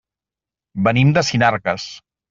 Venim 0.89 1.15
de 1.19 1.27
Sinarques. 1.31 1.91